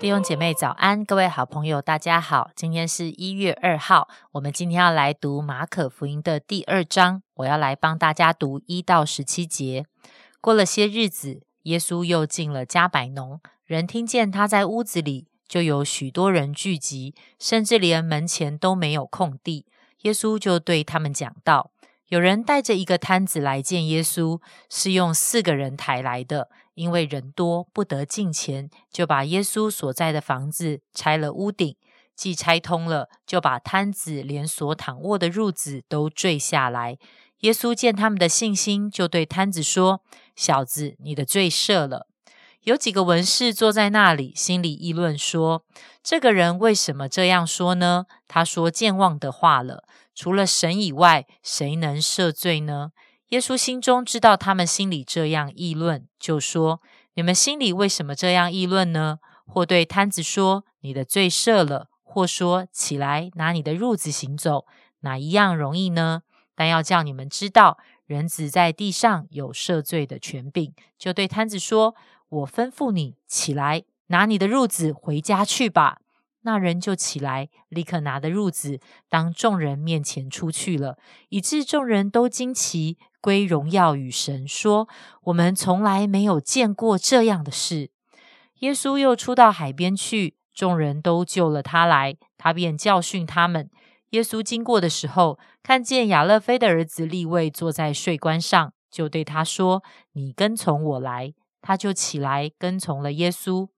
[0.00, 9.84] 弟兄姐妹早安，各位好朋友大家好，今天是一月二号，我们今天要来读马可福音的第二章，我要来帮大家读一到十七节。
[10.40, 19.66] 过了些日子，耶稣又进了加百农，人听见他在屋子里，就有许多人聚集，甚至连门前都没有空地。
[20.02, 21.72] 耶稣就对他们讲道：
[22.06, 26.48] 有人带着一个摊子来见耶稣，是用四个人抬来的。
[26.78, 31.74] 因为人多不得进前，就把耶稣所在的房子拆了屋顶，
[32.14, 36.96] 既拆通了，就把摊子连所躺卧的褥子都坠下来。
[37.40, 40.02] 耶稣见他们的信心，就对摊子说
[40.36, 42.06] ：“小子，你的罪赦了。”
[42.62, 45.64] 有几个文士坐在那里，心里议论说
[46.04, 48.06] ：“这个人为什么这样说呢？
[48.28, 49.82] 他说健忘的话了。
[50.14, 52.90] 除了神以外，谁能赦罪呢？”
[53.28, 56.80] 耶稣心中知道他们心里这样议论，就说
[57.14, 64.64] ：“你们心里为什么这样议论呢？”或对摊子说：“你的罪赦了。”或说：“起来，拿你的褥子行走。”
[65.00, 66.22] 哪一样容易呢？
[66.54, 70.74] 但要叫你们知道，人子在地上有赦罪的权柄。
[70.98, 71.94] 就对摊子说
[72.30, 75.98] ：“我吩咐你起来，拿你的褥子回家去吧。”
[76.42, 80.96] 那人就起来，立刻拿着褥子，当众人面前出去了，
[81.28, 82.98] 以致众人都惊奇。
[83.20, 84.88] 归荣耀与神，说
[85.24, 87.90] ：“我们从来没有见过这样的事。”
[88.60, 93.68] 耶稣又出到海边去，众人都救了他来，他便教训他们。
[94.10, 99.82] 耶稣经过的时候，看见亚勒菲的儿子利位坐在税关上，就对他说
[100.14, 103.68] ：“你跟从我来。”他就起来跟从了耶稣。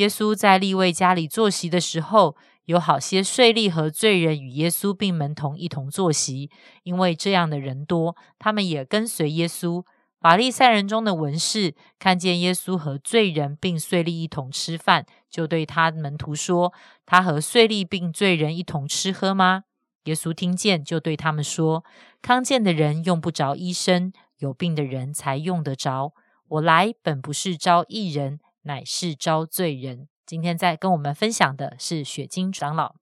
[0.00, 2.36] 耶稣在利位家里坐席的时候。
[2.66, 6.48] 有好些税吏和罪人与耶稣并门同一同坐席，
[6.84, 9.84] 因为这样的人多，他们也跟随耶稣。
[10.20, 16.72] 法利赛人中的文士看见耶稣和罪人并税吏一同吃饭，就对他门徒说
[17.04, 19.64] ：“他和税吏并罪人一同吃喝吗？”
[20.04, 21.84] 耶稣听见，就对他们说
[22.22, 26.12] ：“康健的人用不着医生，有病的人才用得着。
[26.46, 32.94] 我来本不是招义人，乃是招罪人。”今天在跟我们分享的是雪晶长老。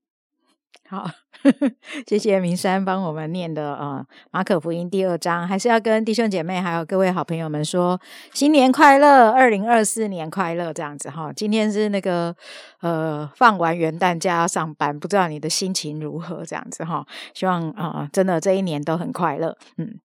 [0.88, 1.10] 好，
[2.08, 8.00] 谢谢明山帮我们念的啊，马可福音第二章，还是要跟弟兄姐妹还有各位好朋友们说
[8.32, 11.30] 新年快乐，二零二四年快乐，这样子哈。
[11.34, 12.34] 今天是那个
[12.80, 16.42] 呃放完元旦假要上班，不知道你的心情如何？
[16.46, 20.00] 这样子哈，希望啊真的这一年都很快乐，嗯。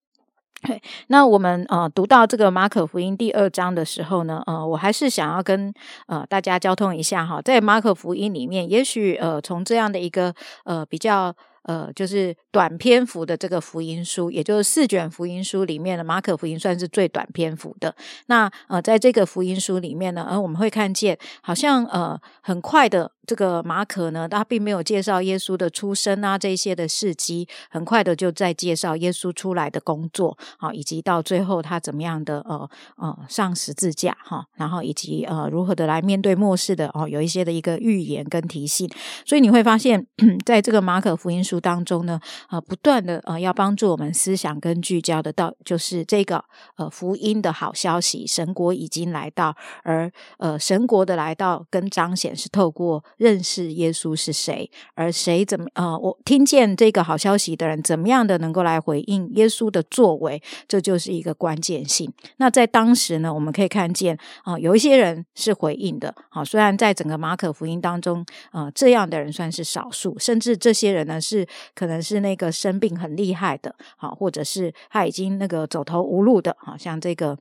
[1.07, 5.73] 那我们呃读到这个马可福音第二章的时候呢，呃，我还是想要跟
[6.07, 10.33] 呃大家交通一下哈，在马可福音里面，也许呃从这样的一个
[10.65, 11.33] 呃比较。
[11.63, 17.95] 呃，就是短篇幅的这个福音书，也就是四卷福音书里面的马可福音算是最短篇幅的。
[18.27, 38.89] 那呃，在这个福音书里面呢，呃，我们会看见，好像呃，很快的这个马可呢，他并没有介绍耶稣的出生啊这些的事迹，很快的就在介绍耶稣出来的工作啊，以及到最后他怎么样的呃呃上十字架哈，然后以及呃如何的来面对末世的哦，有一些的一个预言跟提醒。
[39.25, 40.05] 所以你会发现，
[40.45, 41.52] 在这个马可福音书。
[41.53, 42.19] 书当中呢，
[42.49, 46.43] 呃，不断的呃，要帮助我们思想跟聚焦的到，就是这个
[46.77, 62.11] 呃福音的好消息，神国已经来到，而呃神国的来到跟彰显是透过认识耶稣是谁，而谁怎么呃，我听见这个好消息的人怎么样的能够来回应耶稣的作为，这就是一个关键性。
[62.37, 71.42] 那在当时呢，我们可以看见啊，有一些人是回应的，好，虽然在整个马可福音当中啊，这样的人算是少数，甚至这些人呢是。
[71.75, 77.37] 可能是那个生病很厉害的，好，或者是他已经那个走投无路的，好像这个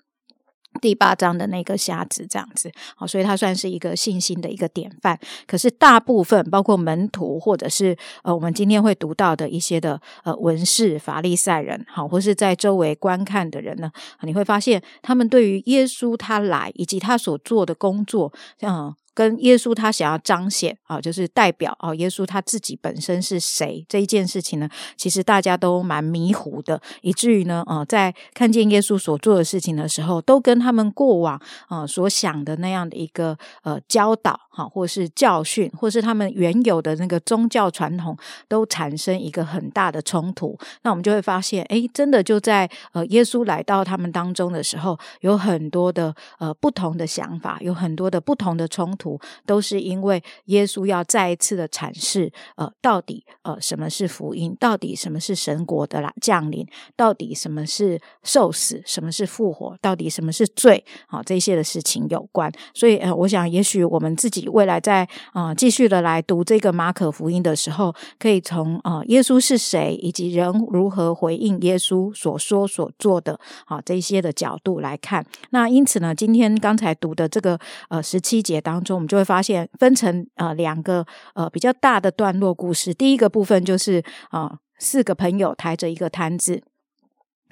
[0.80, 5.18] 第八章的那个瞎子这样子，好，所以他算是一个信心的一个典范。
[5.46, 18.96] 可是大部分包括门徒，或者是呃，我们今天会读到的一些的呃文士、法利赛人，好，或是在周围观看的人呢，你会发现他们对于耶稣他来以及他所做的工作，像。
[19.14, 24.68] 跟耶稣他想要彰显啊，就是代表啊，耶稣他自己本身是谁这一件事情呢？
[24.96, 31.38] 其实大家都蛮迷糊的，以至于呢，呃，在看见耶稣所做的事情的时候，都跟他们过往
[31.68, 38.16] 啊所想的那样的一个呃教导哈，或是教训，或是他们原有的那个宗教传统，
[38.48, 40.58] 都产生一个很大的冲突。
[40.82, 48.90] 那我们就会发现，哎，真的就在呃耶稣来到他们当中的时候，有很多的呃不同的想法，有很多的不同的冲。
[48.96, 56.64] 突，图都是因为耶稣要再一次的阐释，呃，到底呃什么是福音，到底什么是神国的来降临，
[56.96, 62.52] 到底什么是受死，什么是复活，到底什么是罪，好这些的事情有关。
[62.72, 75.24] 所以呃，我想也许我们自己未来在啊继续的来读这个马可福音的时候，可以从啊耶稣是谁，以及人如何回应耶稣所说所做的，好这些的角度来看。
[75.50, 77.58] 那因此呢，今天刚才读的这个
[77.88, 81.04] 呃十七节当中，我们就会发现分成呃两个
[81.34, 82.92] 呃比较大的段落故事。
[82.92, 86.62] 第一个部分就是啊四个朋友抬着一个摊子，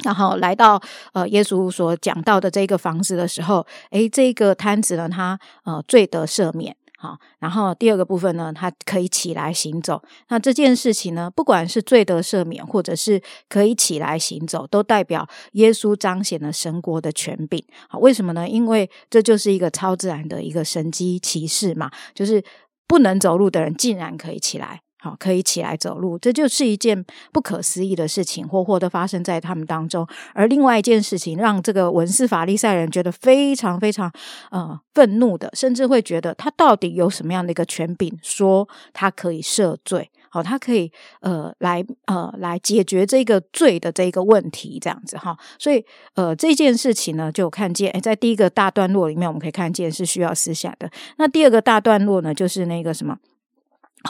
[0.04, 0.80] 然后来到
[1.12, 6.76] 呃耶稣所讲到的这个房子的时候，诶，这个摊子呢，他呃罪得赦免。
[7.02, 10.02] 好，然后第二个部分呢，他可以起来行走。
[10.28, 13.18] 那这件事情呢，不管是罪得赦免，或者是
[13.48, 17.64] 可以起来行走，都代表耶稣彰显了神国的权柄。
[17.88, 18.46] 好，为什么呢？
[18.46, 22.44] 因为这就是一个超自然的一个神机骑士嘛，就是
[22.86, 24.82] 不能走路的人竟然可以起来。
[25.02, 30.06] 好，可以起来走路，这就是一件不可思议的事情，活活的发生在他们当中。
[30.34, 34.12] 而另外一件事情，让这个文士法利赛人觉得非常非常
[34.50, 40.10] 呃愤怒的，甚至会觉得他到底有什么样的一个权柄，说他可以赦罪？
[40.28, 40.92] 好，他可以
[41.22, 45.34] 呃来呃来解决这个罪的这个问题，这样子哈。
[45.58, 45.82] 所以
[46.14, 50.90] 呃这件事情呢，就看见在第一个大段落里面，我们可以看见是需要思想的。
[51.16, 53.16] 那第二个大段落呢，就是那个什么。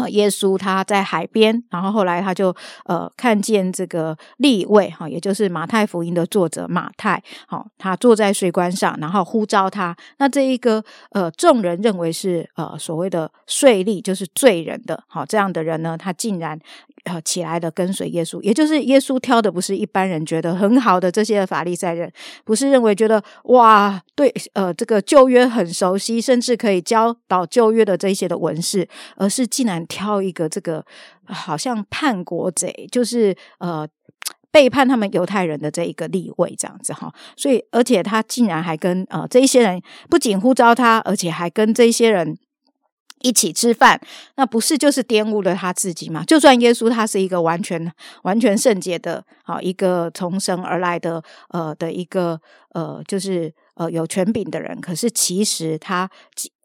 [0.08, 2.54] 耶稣他在海边，然后后来他就
[2.84, 9.96] 呃看见这个立位哈，也就是马太福音的作者马太，好，他坐在水关上，然后呼召他。
[10.18, 16.58] 那这一个呃众人认为是呃所谓的税吏，就是罪人的，好这样的人呢，他竟然。
[17.04, 22.12] 呃，起来的跟随耶稣，也就是耶稣挑的不是一般人觉得很好的这些法利赛人，
[22.44, 28.86] 不是认为觉得哇，对，呃，这个旧约很熟悉，甚至可以教导旧约的这些的文士，
[29.16, 30.84] 而是竟然挑一个这个
[31.24, 33.88] 好像叛国贼，就是呃
[34.50, 39.80] 背叛他们犹太人的这一个立位这样子哈，所以而且他竟然还跟呃这一些人
[40.10, 42.36] 不仅呼召他，而且还跟这些人。
[43.22, 44.00] 一起吃饭，
[44.36, 46.24] 那不是就是玷污了他自己吗？
[46.26, 52.40] 就算耶稣他是一个完全完全圣洁的，好一个从神而来的呃的一个
[52.72, 56.08] 呃就是呃有权柄的人，可是其实他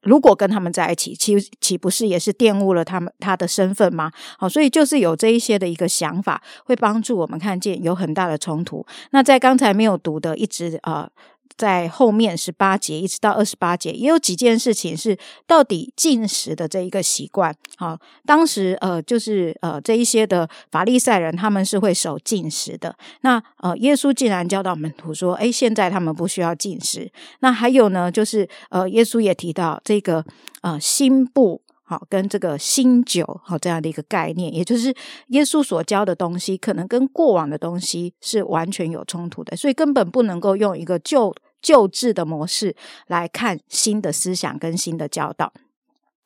[0.03, 4.11] 如果跟他们在一起，岂岂不是也是玷污了他们他的身份吗？
[4.37, 8.85] 好，所以就是有这一些的一个想法，会帮助我们看见有很大的冲突。
[9.11, 11.09] 那在刚才没有读的，一直啊。
[11.57, 15.17] 在后面十八节一直到二十八节，也有几件事情是
[15.47, 17.55] 到底进食的这一个习惯。
[17.77, 22.95] 好，当时呃，就是呃，这一些的法利赛人他们是会守进食的。
[23.21, 27.09] 那呃，耶稣竟然教导门徒说：“哎，现在他们不需要进食。”
[27.39, 30.25] 那还有呢，就是呃，耶稣也提到这个
[30.61, 34.93] 呃新布好跟这个新酒好这样的一个概念，也就是
[35.27, 41.33] 耶稣所教的东西，可能跟过往的东西是完全有冲突的，所以根本不能够用一个旧。
[41.65, 42.75] 旧制的模式
[43.07, 45.51] 来看新的思想跟新的教导，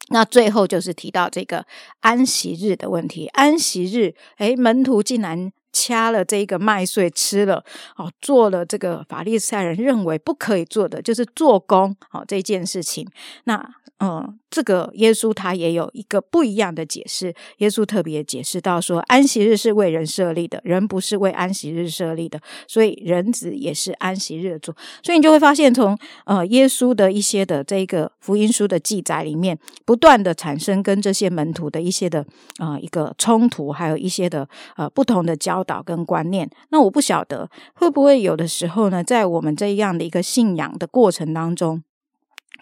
[0.09, 1.65] 那最后就是提到这个
[2.01, 3.27] 安息日的问题。
[3.27, 7.63] 安息日，诶，门徒竟然掐了这个麦穗吃了，
[7.95, 13.07] 哦，做了这个法利赛人认为不可以做的，就是做工，哦，这件事情。
[13.45, 13.65] 那
[14.01, 17.33] 嗯，这个耶稣他也有一个不一样的解释。
[17.57, 24.73] 耶稣特别解释到说，安息日是为人设立的，人不是为安息日设立的，所以人子也是安息日的主。
[25.03, 32.25] 所以你就会发现，从呃耶稣的一些的这个福音书的记载里面，不断的产生跟这些门徒的一些的
[32.57, 36.49] 啊一个冲突，还有一些的呃不同的教导跟观念。
[36.69, 41.83] 那我不晓得会不会有的时候呢，在我们这样的一个信仰的过程当中。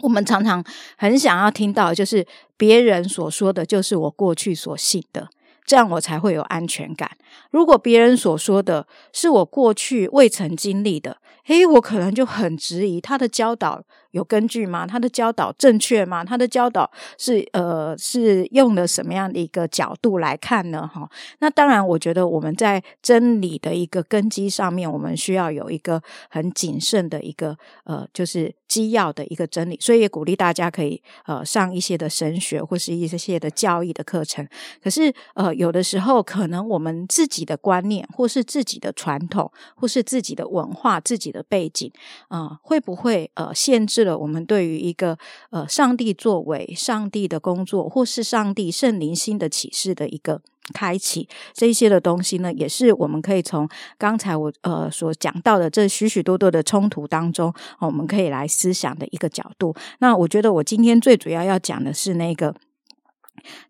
[0.02, 0.64] 我们常常
[0.98, 2.26] 很想要听到，就是
[2.56, 5.28] 别人所说的就是我过去所信的，
[5.66, 7.10] 这样我才会有安全感。
[7.52, 13.84] 如果别人所说的是我过去未曾经历的，诶，我可能就很质疑他的教导。
[14.12, 14.88] 有根据吗？
[14.88, 16.24] 他的教导正确吗？
[16.24, 20.88] 他的教导是呃是用了什么样的一个角度来看呢？
[20.88, 21.10] 哈，
[21.40, 29.78] 那当然，我觉得我们在真理的一个根基上面，我们需要有一个很谨慎的一个呃，就是基要的一个真理。
[29.82, 34.48] 所以也鼓励大家可以呃上一些的神学或是一些的教义的课程。
[34.82, 41.92] 可是呃有的时候，可能我们自己的观念或是自己的传统或是自己的文化、自己的背景
[42.30, 43.97] 啊，会不会呃限制？
[44.04, 45.18] 了，我们对于一个
[45.50, 50.42] 呃，上帝作为上帝的工作，或是上帝圣灵心的启示的一个
[50.74, 59.76] 开启这些的东西呢，也是我们可以从刚才我呃所讲到的这许许多多的冲突当中，我们可以来思想的一个角度。
[60.00, 62.54] 那我觉得我今天最主要要讲的是那个。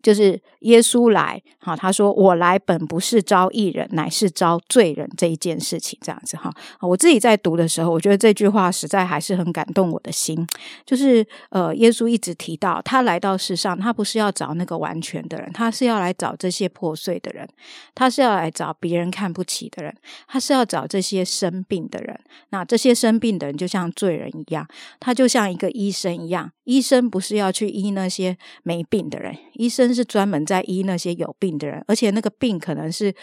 [0.02, 6.52] 就是耶稣来，哈，他说：“我来本不是招义人，乃是招罪人。”这一件事情，这样子哈。
[6.80, 10.46] 我自己在读的时候，我觉得这句话实在还是很感动我的心。
[10.84, 17.48] 就是呃，耶稣一直提到，他来到世上，他不是要找那个完全的人，他是要来找这些破碎的人，
[17.94, 19.94] 他是要来找别人看不起的人，
[20.26, 22.18] 他是要找这些生病的人。
[22.50, 24.66] 那这些生病的人就像罪人一样，
[25.00, 29.36] 他就像一个医生一样，医生不是要去医那些没病的人。
[29.58, 33.14] 医生是专门在医那些有病的人，而且那个病可能是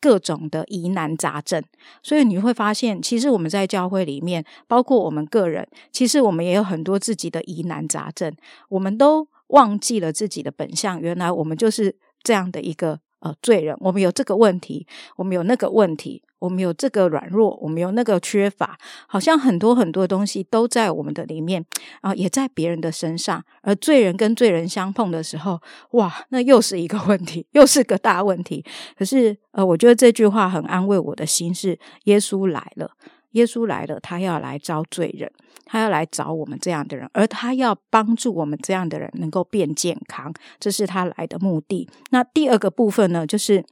[0.00, 1.62] 各种的疑难杂症，
[2.02, 8.30] 所以你会发现，其实我们在教会里面，包括我们个人，其实我们也有很多自己的疑难杂症，
[8.68, 13.00] 我们都忘记了自己的本相，原来我们就是这样的一个。
[13.24, 14.86] 呃，罪人，我们有这个问题，
[15.16, 21.64] 我们有那个问题，我们有这个软弱，我们有那个缺乏，好像很多很多东西都在我们的里面
[22.02, 23.42] 啊，也在别人的身上。
[23.62, 25.58] 而罪人跟罪人相碰的时候，
[25.92, 28.62] 哇，那又是一个问题， 又是个大问题。
[28.98, 32.90] 可是，呃，我觉得这句话很安慰我的心，是耶稣来了。
[33.30, 35.32] 耶稣来了，他要来招罪人，
[35.64, 41.88] 他要来找我们这样的人，而他要帮助我们这样的人能够变健康，这是他来的目的。
[42.10, 43.64] 那第二个部分呢，就是。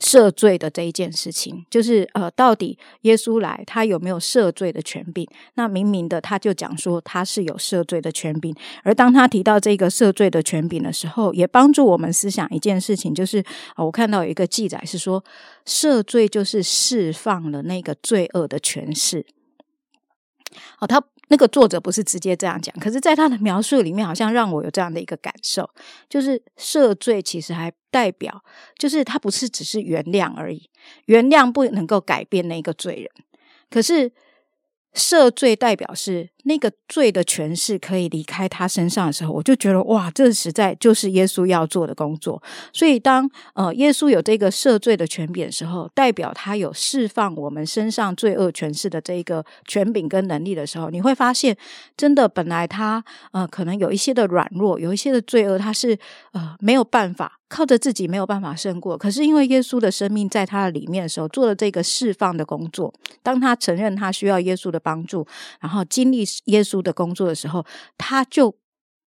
[0.00, 5.28] 赦罪的这一件事情，就是呃，到底耶稣来，他有没有赦罪的权柄？
[5.54, 8.54] 那明明的，他就讲说他是有赦罪的权柄。
[8.82, 13.44] 而当他提到这个赦罪的权柄的时候，也帮助我们思想一件事情，就是
[13.76, 15.24] 我看到有一个记载是说，
[15.64, 19.26] 赦罪就是释放了那个罪恶的权势。
[20.80, 21.02] 哦，他。
[21.28, 25.68] 那个作者不是直接这样讲，可是，在他的描述里面，好像让我有这样的一个感受，
[26.08, 28.42] 就是赦罪其实还代表，
[28.78, 30.68] 就是他不是只是原谅而已，
[31.06, 33.10] 原谅不能够改变那个罪人，
[33.70, 34.12] 可是。
[34.96, 42.42] 赦罪代表是那个罪的权势可以离开他身上的时候，我就觉得哇，这实在就是耶稣要做的工作。
[42.72, 51.56] 所以当呃耶稣有这个赦罪的权柄的时候，代表他有释放我们身上罪恶权势的这一个权柄跟能力的时候，你会发现，
[51.96, 55.98] 真的本来他呃可能有一些的软弱，有一些的罪恶，他是
[56.32, 57.40] 呃没有办法。
[57.48, 62.92] 靠着自己没有办法胜过，可是因为耶稣的生命在他的里面的时候，做了这个释放的工作。
[63.22, 65.26] 当他承认他需要耶稣的帮助，
[65.60, 67.64] 然后经历耶稣的工作的时候，
[67.96, 68.54] 他就。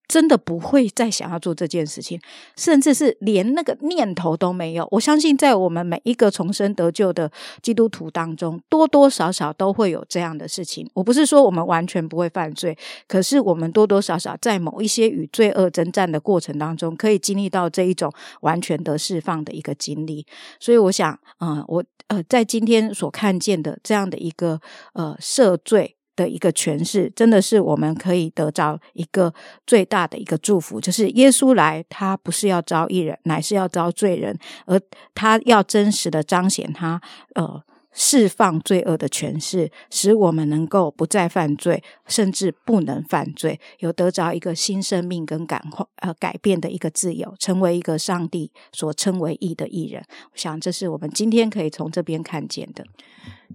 [0.10, 2.20] 真的不会再想要做这件事情，
[2.58, 4.88] 甚至是连那个念头都没有。
[4.90, 10.90] 我相信，在我们每一个重生得救的基督徒当中，多多少少都会有这样的事情。
[10.96, 12.76] 我不是说我们完全不会犯罪，
[13.08, 18.12] 可是我们多多少少在某一些与罪恶征战的过程当中，可以经历到这一种
[18.42, 20.26] 完全的释放的一个经历。
[20.60, 24.60] 所以，我想，嗯，我呃，在今天所看见的这样的一个
[24.94, 25.99] 呃赦罪。
[26.20, 29.34] 的一个诠释，真的是我们可以得到一个
[29.66, 34.78] 最大的一个祝福，就是耶稣来，他不是要招义人，乃是要招罪人，而
[35.16, 37.00] 他要真实的彰显他
[37.36, 50.04] 呃释放罪恶的诠释，使我们能够不再犯罪，甚至不能犯罪，有得着一个新生命跟感化呃改变的一个自由，成为一个上帝所称为义的义人。
[50.32, 52.86] 我想，这是我们今天可以从这边看见的。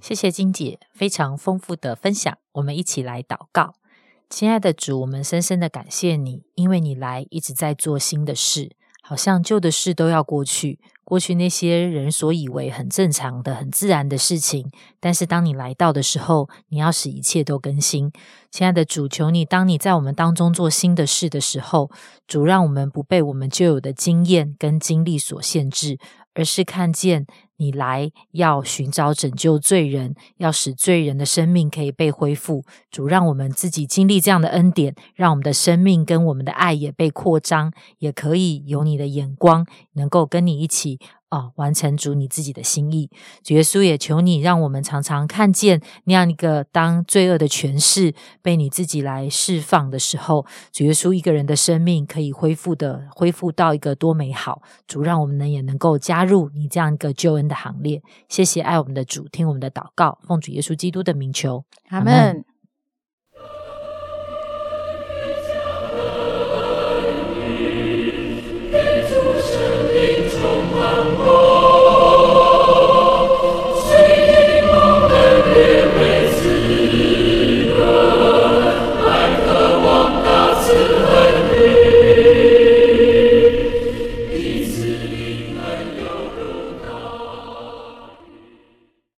[0.03, 3.75] 谢谢金姐非常丰富的分享，我们一起来祷告。
[4.29, 10.81] 亲爱的主，我们深深的感谢你，因为你来一直在做新的事，好像旧的事都要过去。
[11.05, 18.11] 过去那些人所以为很正常的、很自然的事情，但是当你来到的时候，你要使一切都更新。
[18.51, 21.91] 亲爱的主，求你，当你在我们当中做新的事的时候，
[22.27, 25.99] 主让我们不被我们旧有的经验跟经历所限制，
[26.35, 27.27] 而是看见。
[27.57, 32.65] 你来要寻找拯救罪人，要使罪人的生命可以被恢复。
[32.91, 40.99] 主让我们自己经历这样的恩典，让我们的生命跟我们的爱也被扩张，也可以有你的眼光，能够跟你一起。
[41.35, 41.51] 啊！
[41.57, 43.11] 完成主你自己的心意，
[43.43, 54.63] 主耶稣也求你，让我们常常看见那样一个当罪恶的权势被你自己来释放的时候，主耶稣一个人的生命可以恢复的，恢复到一个多美好。
[54.87, 58.01] 主让我们呢也能够加入你这样一个救恩的行列。
[58.29, 62.54] 谢谢爱我们的主，听我们的祷告，奉主耶稣基督的名求，阿门。